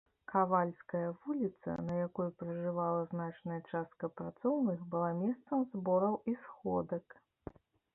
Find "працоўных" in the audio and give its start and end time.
4.23-4.79